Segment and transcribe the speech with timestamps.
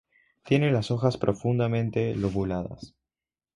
[0.43, 2.95] Tiene las hojas profundamente lobuladas.